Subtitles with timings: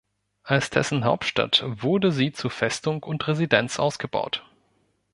[0.41, 4.43] Als dessen Hauptstadt wurde sie zur Festung und Residenz ausgebaut.